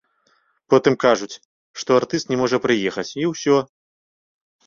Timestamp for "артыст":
2.01-2.25